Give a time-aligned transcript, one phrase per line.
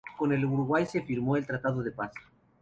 [0.17, 2.11] Con el Uruguay se firmó el tratado de paz.